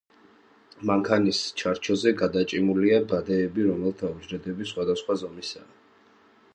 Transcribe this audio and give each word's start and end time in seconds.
მანქანის 0.89 1.41
ჩარჩოზე 1.61 2.13
გადაჭიმულია 2.23 2.99
ბადეები, 3.13 3.67
რომელთა 3.69 4.13
უჯრედები 4.17 4.69
სხვადასხვა 4.73 5.21
ზომისაა. 5.25 5.71